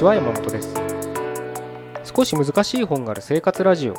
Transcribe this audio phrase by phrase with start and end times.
[0.00, 0.74] ちは山本です。
[2.04, 3.94] 少し難しい本がある生活ラジオ。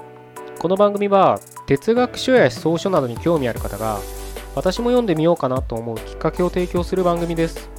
[0.57, 3.99] この番組は哲学書や思想書などに興味ある方が
[4.55, 7.69] 私も読んでみようかなと思うきっかけを提供する番組です。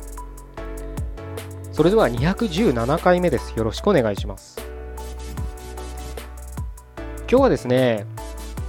[1.73, 3.55] それでは217回目です。
[3.57, 4.57] よろしくお願いします。
[7.29, 8.07] 今日はですね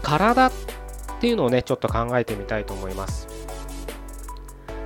[0.02, 0.52] 体っ
[1.22, 3.28] ていうのをねちょっと考えてみたいと思います。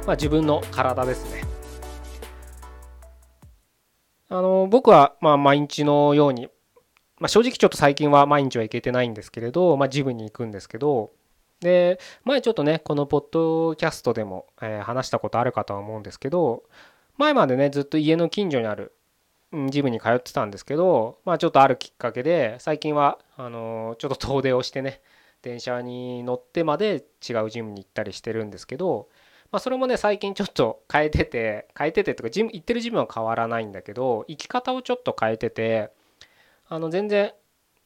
[0.05, 1.46] まあ自分の体ですね。
[4.29, 6.47] あの僕はまあ毎日のように、
[7.19, 11.11] まあ、正直ちょっと最近は毎日は行けてないんですけれど、まあ、ジムに行くんですけど
[11.61, 16.63] で前ちょっとねこのポッドキャストでも、えー、話したことあるかとは思うんですけど
[17.17, 18.93] 前までねずっと家の近所にある
[19.69, 25.01] ジムに通ってたんですけどまあちょっとあるきっかけで最近はあのー、ちょっと遠出をしてね
[25.41, 29.07] 電車に乗ってまで違うジムに行ったりしてるんですけど
[29.51, 35.91] まあ、それもね最近ちょっと変えてて変えててとかジム行ってるジムは変わらないんだけど行き方をちょっと変えてて
[36.67, 37.33] あの全然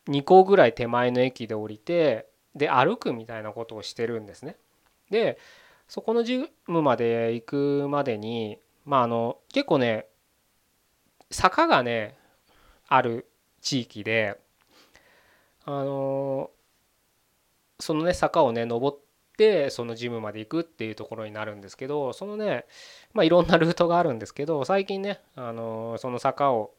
[0.08, 4.58] 2個ぐらい手前の駅で降りてで歩くみたいなことをしてるんですね。
[5.10, 5.38] で
[5.88, 10.08] そこのジムまで行くまでにまああの結構ね
[11.30, 12.16] 坂がね
[12.88, 13.28] ある
[13.62, 14.40] 地域で
[15.66, 16.50] あの
[17.80, 19.11] そのね坂をね登って
[19.42, 22.66] てそのジムまで行くっていうところになるんですけどそのね
[23.14, 26.72] まあいろんなルートがあるんですけど最近ねあのその坂を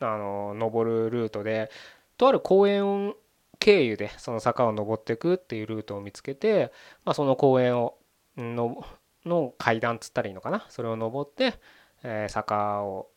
[0.00, 1.70] あの登るルートで
[2.16, 3.14] とある公園
[3.58, 6.72] 経由でその坂を登っていくっていうルートを見つけて、
[7.04, 7.96] まあ、その公園を
[8.36, 8.84] の
[9.24, 10.66] の階段つったらいいのかな？
[10.68, 11.54] それを登って、
[12.02, 13.08] え、坂を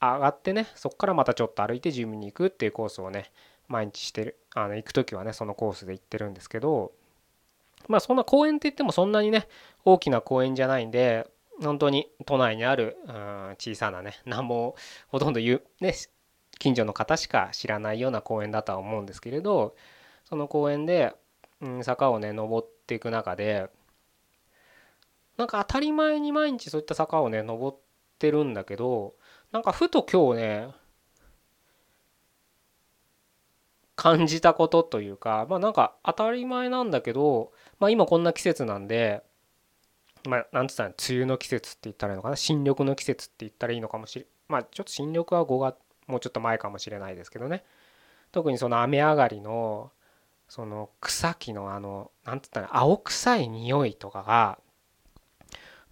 [0.00, 3.30] 上がってねそこからまたちょっと歩いてジムに行くっていうコースをね
[3.68, 6.92] 毎日してるあの行く時はねそのコースで行ってるんですけど
[7.88, 9.48] まあそんな公園って言ってもそんなにね
[9.84, 11.26] 大きな公園じゃないんで
[11.62, 13.14] 本当に都内にある、うん、
[13.58, 14.76] 小さなね何も
[15.08, 15.94] ほとんど言うね
[16.58, 19.74] 近所の方しか知らないような公園だとは思うんですけれど
[20.24, 21.14] その公園で、
[21.60, 23.68] うん、坂をね登っていく中で
[25.36, 27.76] なんか当たり前に毎日そういった坂をね登っ
[28.18, 29.14] てるんだけど
[29.52, 30.68] なんかふと今日ね
[33.96, 39.22] 感じたことというかまあなんか当たり前なんだけど、まあ、今こんな季節なんで
[40.28, 42.36] まあなんつったら梅雨の季節って言ったらいいのかな？
[42.36, 47.64] 新緑の季節って言ったらいいのかもしれまあちょっと新緑は5月もうちょっと前かもしれないですけどね。
[48.32, 49.92] 特にその雨上がりの
[50.48, 54.58] その草木のあのなんつったら青臭い匂いとかが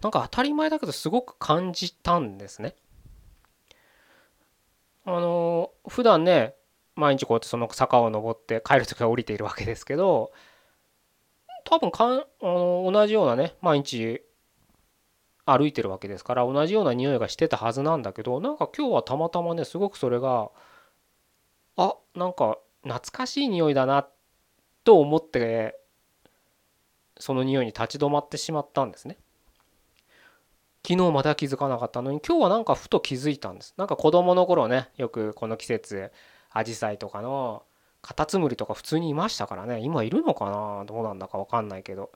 [0.01, 2.75] なんか当たり前だけどすごく感じたんですね。
[5.05, 6.55] あの普段ね
[6.95, 10.31] 毎日こうやってその坂を登って帰る時は降りているわけですけど
[11.65, 14.21] 多分かんあの同じようなね毎日
[15.45, 20.51] 歩いてるわけですから同じような匂いがしてたはずなんだけどなんか今日はたまたまねすごくそれが
[21.77, 24.07] あなんか懐かしい匂いだな
[24.83, 25.79] と思って
[27.17, 29.17] その匂いに立ち止まってしまったんですね。
[30.85, 33.73] 昨日まだ気づかなかったのに今日はなんかふと気づいたんです。
[33.77, 36.11] なんか子供の頃ねよくこの季節
[36.53, 37.63] アジサイとかの
[38.01, 39.79] カタツムリとか普通にいましたからね。
[39.79, 40.85] 今いるのかな？
[40.85, 42.11] どうなんだか分かんないけど。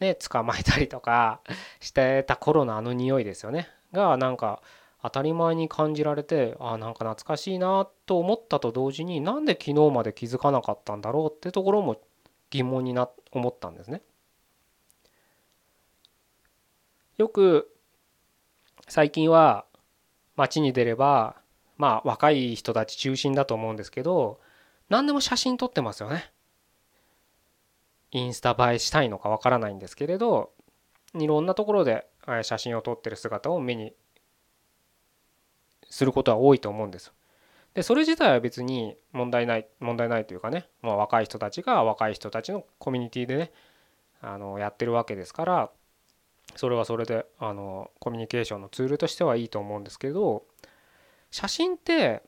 [0.00, 1.40] ね捕まえたりとか
[1.80, 3.68] してた頃のあの匂いですよね。
[3.92, 4.60] がなんか
[5.02, 12.00] 当たり前に感じられてあなんか懐かしいなと思ったと同時になんで昨日まで気づかなかったんだろうってところも
[12.50, 14.02] 疑問にな思ったんですね。
[17.16, 17.72] よく
[18.88, 19.64] 最近は
[20.36, 21.36] 街に出れば
[21.84, 24.40] まあ若い人たち中心だと思うんですけど
[24.88, 26.32] 何でも写真撮ってますよね。
[28.10, 30.52] インスタ映えしたいのかわからないんですけれど
[31.14, 32.06] いろんなところで
[32.42, 33.92] 写真を撮ってる姿を目に
[35.90, 37.12] することは多いと思うんです。
[37.74, 43.52] でそれ自体は別に問題ない問題ないというかね、まあ、若い人たちが若い人たちのコミュニティでね
[44.22, 45.70] あのやってるわけですから
[46.56, 50.44] それはそれであのコミュニケーションのツールとしてはいいと思うんですけど
[51.34, 52.22] 写真って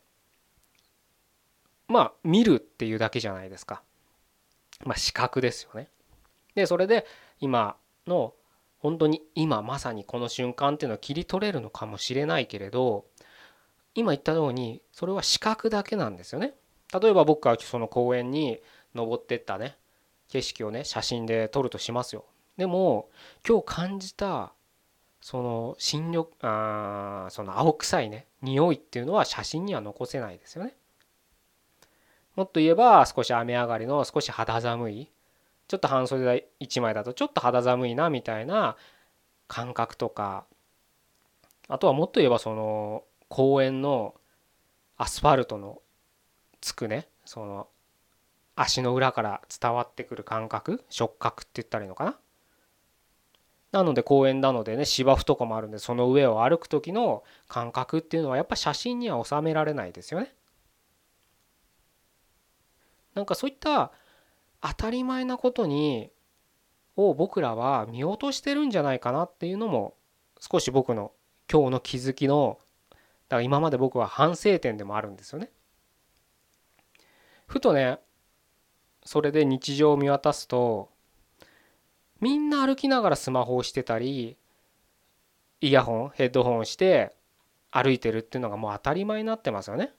[1.87, 3.85] まあ見るっていうだけじゃないですか。
[4.85, 5.89] まあ視覚ですよね。
[6.57, 7.07] でそれで
[7.39, 7.77] 今
[8.09, 8.35] の
[8.81, 13.05] 本当に今まさにこの瞬間っていうのを切り取れるのかもしれないけれど
[13.95, 16.55] 今言ったようにそれは視覚だけなんですよね。
[17.01, 18.59] 例えば僕がその公園に
[18.93, 19.77] 登ってったね
[20.31, 22.25] 景色をね写真で撮るとしますよ。
[22.57, 23.09] でも
[23.47, 24.53] 今日感じた
[25.27, 30.73] その新緑あその青臭いね匂いっていうのは写真には残せないですよね。
[32.37, 35.11] もっと言えば少し雨上がりの少し肌寒い
[35.67, 38.77] ちょっと半袖1枚だとちょっと肌寒いなみたいな
[39.49, 40.45] 感覚とか
[41.67, 44.15] あとはもっと言えばその公園の
[44.97, 45.83] アスファルトの
[46.61, 47.67] つくねその
[48.55, 52.17] 足の裏から伝わってくる感覚触覚って言ったらいいのかな？
[53.73, 60.33] なので公園なのでね芝生とかもあるんでその上を歩く時の感覚っていうのはやっぱ写真には収められないですよね。
[63.15, 63.93] なんかそういった
[64.61, 66.11] 当たり前なことに
[66.97, 69.95] を僕らは見落としてるんじゃないかなっていうのも
[70.39, 71.13] 少し僕の
[71.51, 72.59] 今日の気づきの
[72.91, 75.51] だから今まで僕は反省点でもあるんですよね。
[77.47, 77.99] ふとね
[79.05, 80.91] それで日常を見渡すと
[82.21, 84.37] みんな歩きながらスマホをしてたり
[85.61, 87.13] イヤホンヘッドホンをして
[87.71, 89.93] 歩いてるっていうのがもう当たり前になってますよね。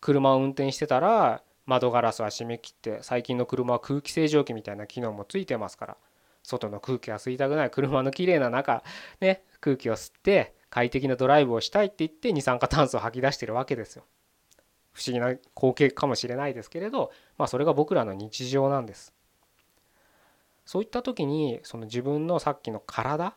[0.00, 5.96] 車を運転してたら窓ガラスは閉め切って最近の車は空気清浄機みたいな機能もついてますから
[6.42, 8.82] 外の空気が吸いたくない車の綺麗な中
[9.20, 14.04] ね空気を吸って快適なドライブをしたいって言って二酸化炭素を吐き出してるわけですよ。
[14.92, 19.12] 不思議な光景かもしれないですけれどまあそれが僕らの日常なんです。
[20.68, 23.34] そういった時にその自分のさっきの体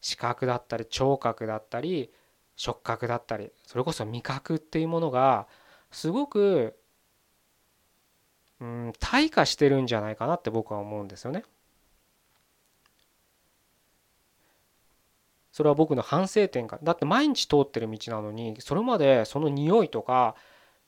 [0.00, 2.10] 視覚だったり聴覚だったり
[2.56, 5.46] 触覚だったりそれこそ味覚っていうものが
[5.90, 6.74] すごく
[8.60, 11.44] うん退化してるんじゃないかなって僕は思うんですよね。
[15.52, 20.34] それは僕の反省点かだって毎日通ってる道なのにそれまでその匂いとか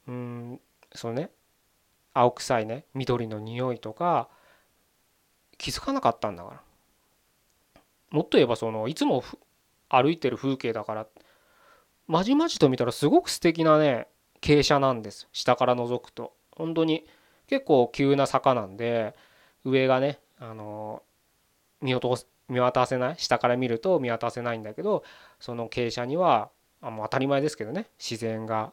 [0.08, 0.60] うん
[0.94, 1.30] そのね
[2.14, 4.30] 青臭いね緑の匂いとか
[5.60, 6.60] 気づかなかったんだから。
[8.10, 9.22] もっと言えばそのいつも
[9.90, 11.06] 歩いてる風景だから
[12.08, 14.08] まじまじと見たらすごく素敵なね
[14.40, 15.28] 傾斜なんです。
[15.32, 16.32] 下から覗くと。
[16.56, 17.06] 本当に
[17.46, 19.14] 結構急な坂なんで
[19.64, 21.02] 上がねあの
[21.82, 22.18] 見落と
[22.48, 23.16] 見渡せない？
[23.18, 25.04] 下から見ると見渡せないんだけど
[25.38, 28.72] その傾斜にはあもう当たり前ですけどね自然が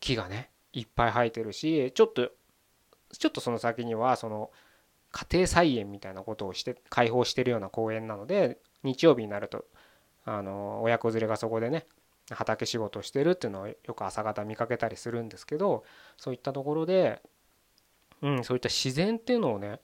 [0.00, 2.30] 木がねいっぱい生えてるしちょっと
[3.18, 4.50] ちょっとその先にはその
[5.12, 9.64] 家庭菜園みたいなことをして開放してるような公園なので日曜日になると
[10.24, 11.86] あの親子連れがそこでね
[12.30, 15.84] 畑仕事してるっていうのをよく朝方見かけたりするんですけど
[16.16, 17.20] そういったところで、
[18.22, 19.80] うん、そういった自然っていうのをね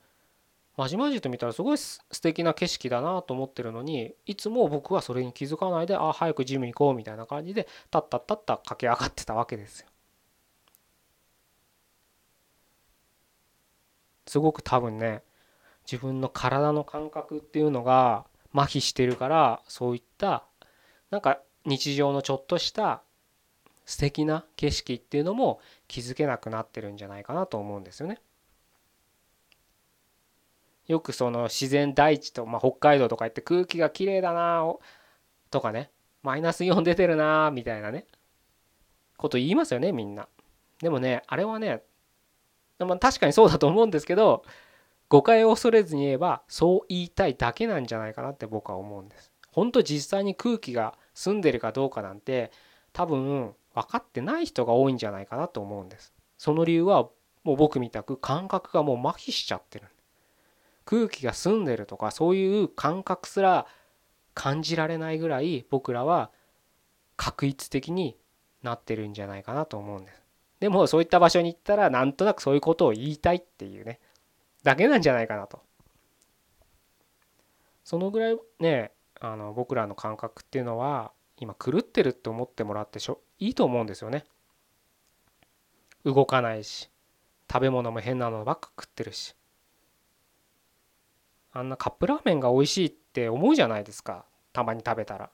[0.77, 9.90] まじまじと見たらすごい素敵な景色だなと思ってるのにいつも僕はそれに気づかないであ早くジム行こうみたいな感じでたったったった駆け上がってたわけですよ。
[14.31, 15.23] すごく多分ね
[15.85, 18.23] 自分の体の感覚っていうのが
[18.55, 20.45] 麻痺してるからそういった
[21.09, 23.01] なんか日常のちょっとした
[23.85, 28.21] 素敵な景色っていうのも気づけなくなってるんじゃないかなと思うんですよね。
[30.87, 34.63] よくその自然大地と、まあ、北海道とか行って空気がきれいだな
[35.49, 35.91] とかね
[36.23, 38.05] マイナスイオン出てるなみたいなね
[39.17, 40.29] こと言いますよねみんな。
[40.79, 41.83] でもねあれはね
[42.85, 44.43] まあ、確かにそうだと思うんですけど
[45.09, 49.31] 誤解を恐れずに言えばそう言いたいだけなんじゃないかなって僕は思うんです。
[49.51, 52.51] 本当実際に空気が澄んでるかどうかなんて
[52.93, 56.13] 多分分かってない人が多いんじゃないかなと思うんです。
[56.37, 57.09] その理由は
[57.43, 59.87] もう僕みたく感覚がもう麻痺しちゃってる。
[60.85, 63.67] 空気が澄んでるとかそういう感覚すら
[64.33, 66.31] 感じられないぐらい僕らは
[67.17, 68.17] 確一的に
[68.63, 70.20] なってるんじゃないかなと思うんです。
[70.61, 73.99] でもそういった場所に行ったらなんとなくそういうことを言いたいっていうね。
[74.61, 75.59] だけなんじゃないかなと。
[77.83, 84.23] そのぐらいねあの僕らの感覚っていうのは今狂ってるって思ってもらってしょいいと思うんですよね。
[86.05, 86.91] 動かないし
[87.51, 89.35] 食べ物も変なのばっか食ってるし。
[91.53, 94.25] あんなカップラーメンが美味しいって思うじゃないですか。
[94.53, 95.31] たまに食べたら。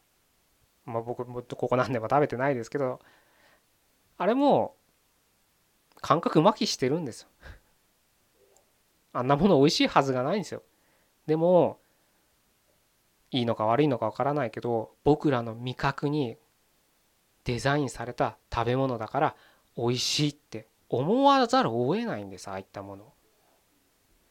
[0.86, 3.02] まあ僕もここ何年も食べてないですけど。
[4.18, 4.77] あれも
[6.02, 7.30] 感覚麻痺してるんですよ。
[9.14, 10.64] あんなもの美味しいはずがないんですよ。
[11.26, 11.80] でも
[13.32, 16.38] いいのか悪いのかわからないけど僕らの味覚に
[17.44, 19.36] デザインされた食べ物だから
[19.76, 23.14] 美味しいって思わざるを得ないんですああいったもの。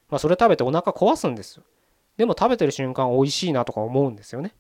[0.09, 1.65] まあそれ食べてお腹壊すんですよ。
[2.17, 4.55] でも食べてる瞬間美味しいなとか思うんですよね。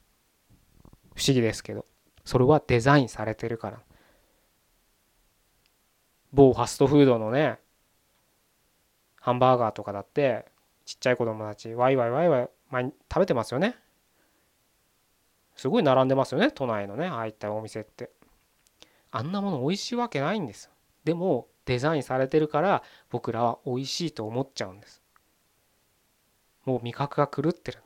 [1.14, 1.86] 不思議ですけど。
[2.24, 3.80] それはデザインされてるから。
[6.32, 7.58] 某ファストフードのね
[9.20, 10.46] ハンバーガーとかだって
[10.84, 13.76] ちっちゃい子供たちワイワイワイワイ毎食べてますよね。
[15.56, 18.10] すごい並んでますよね都内のねああいったお店って。
[19.10, 20.72] あんなもの美味しいわけないんですよ。
[21.04, 25.02] でもデザインされてるから僕らは美味しいと思っちゃうんです。
[26.64, 27.78] もう味覚が狂ってる。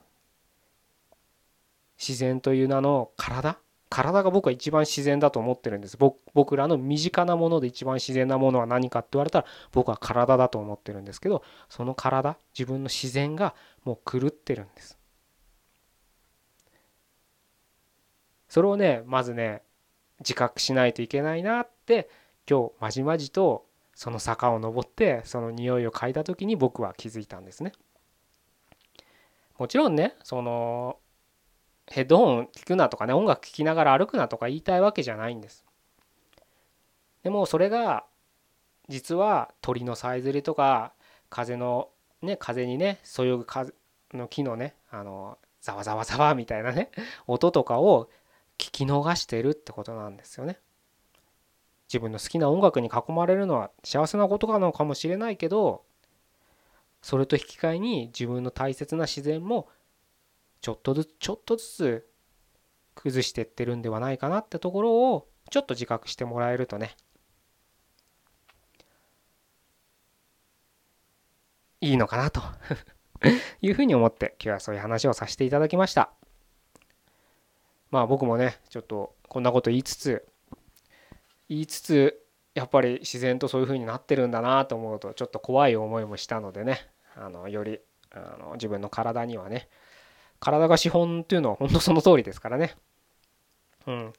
[1.99, 3.59] 自然という名の体
[3.91, 13.55] 体が僕は一番自然だと思ってるんです僕らの身近なもので一番自然なものは何かって言われたら僕は体だと思ってるんですけどその体自分の自然が
[13.85, 14.97] もう狂ってるんです
[18.49, 19.63] それをねまずね
[20.21, 22.09] 自覚しないといけないなって
[22.49, 27.73] 今日まじまじとその坂を登ってその匂いを嗅いだ時に僕は気づいたんですね。
[29.59, 30.97] もちろんねその
[31.91, 35.65] ヘッドホン聞くなとかね音楽聴きながら歩くなとか言いたいわけじゃないんです。
[37.23, 38.05] でもそれが
[38.89, 40.93] 実は鳥のさえずりとか
[41.29, 41.91] 風の
[42.23, 43.75] ね風にねそよぐ風
[44.15, 46.91] の木のねあのざわざわざわみたいなね
[47.27, 48.09] 音とかを
[48.57, 50.59] 聞き逃してるってことなんですよね。
[51.89, 55.83] 自分の好きな音楽に囲まれるのは幸せなことなのかもしれないけど
[57.03, 59.69] それと引き換えに自分の大切な自然も
[60.61, 62.11] ちょっとずつちょっとずつ
[62.95, 66.97] 崩してってるんではないかなってところをちょっと自覚してもらえるとね
[71.81, 72.43] いいのかなと
[73.63, 76.13] いうふうに思って今日はそういう話をさせていただきました。
[77.91, 80.27] まあ僕もねちょっとこんなこと言いつつ
[81.49, 82.25] 言いつつ
[82.55, 87.81] やっぱり自然とそういう風になってるんだなと思うとちょっと怖い思いもしたのでねあのより
[88.13, 89.69] あの自分の体にはね
[90.41, 92.75] 体が資本っていうのは本当その通りですからね。
[93.87, 94.13] うん。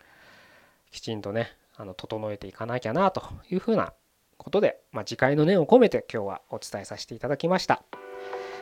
[0.91, 3.93] きちんとねあの整えていかなきゃなというふうな
[4.37, 7.83] ことで、まあ、次回の念を込めて今日はお伝えさせていただきました。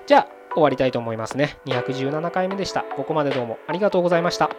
[0.08, 1.58] じゃあ終わりたいと思いますね。
[1.66, 2.84] 217回目でした。
[2.96, 4.50] ここまでどうもありがとうございました。